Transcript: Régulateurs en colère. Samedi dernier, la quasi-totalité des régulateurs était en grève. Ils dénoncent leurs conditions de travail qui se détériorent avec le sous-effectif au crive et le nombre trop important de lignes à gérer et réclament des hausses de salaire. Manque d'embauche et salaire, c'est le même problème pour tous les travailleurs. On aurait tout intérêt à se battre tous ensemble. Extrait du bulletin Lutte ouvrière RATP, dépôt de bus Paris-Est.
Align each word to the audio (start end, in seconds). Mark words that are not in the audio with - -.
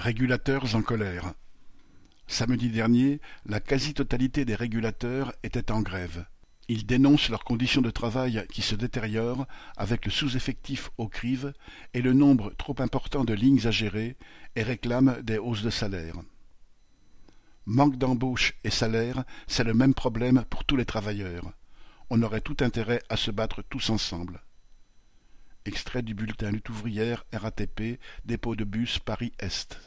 Régulateurs 0.00 0.76
en 0.76 0.80
colère. 0.80 1.34
Samedi 2.26 2.70
dernier, 2.70 3.20
la 3.44 3.60
quasi-totalité 3.60 4.46
des 4.46 4.54
régulateurs 4.54 5.34
était 5.42 5.70
en 5.70 5.82
grève. 5.82 6.24
Ils 6.68 6.86
dénoncent 6.86 7.28
leurs 7.28 7.44
conditions 7.44 7.82
de 7.82 7.90
travail 7.90 8.46
qui 8.50 8.62
se 8.62 8.74
détériorent 8.74 9.46
avec 9.76 10.06
le 10.06 10.10
sous-effectif 10.10 10.88
au 10.96 11.06
crive 11.06 11.52
et 11.92 12.00
le 12.00 12.14
nombre 12.14 12.54
trop 12.56 12.74
important 12.78 13.24
de 13.24 13.34
lignes 13.34 13.66
à 13.66 13.70
gérer 13.70 14.16
et 14.56 14.62
réclament 14.62 15.20
des 15.20 15.36
hausses 15.36 15.62
de 15.62 15.68
salaire. 15.68 16.16
Manque 17.66 17.98
d'embauche 17.98 18.54
et 18.64 18.70
salaire, 18.70 19.24
c'est 19.48 19.64
le 19.64 19.74
même 19.74 19.92
problème 19.92 20.46
pour 20.48 20.64
tous 20.64 20.76
les 20.76 20.86
travailleurs. 20.86 21.52
On 22.08 22.22
aurait 22.22 22.40
tout 22.40 22.56
intérêt 22.60 23.02
à 23.10 23.18
se 23.18 23.30
battre 23.30 23.60
tous 23.68 23.90
ensemble. 23.90 24.40
Extrait 25.70 26.02
du 26.02 26.14
bulletin 26.14 26.50
Lutte 26.50 26.68
ouvrière 26.68 27.24
RATP, 27.32 28.00
dépôt 28.24 28.56
de 28.56 28.64
bus 28.64 28.98
Paris-Est. 28.98 29.78